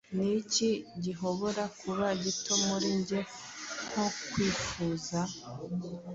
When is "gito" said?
2.23-2.53